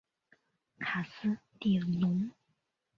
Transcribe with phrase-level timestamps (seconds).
[0.79, 2.31] 卡斯蒂隆。